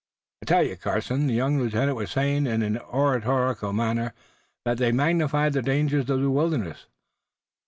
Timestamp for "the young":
1.27-1.59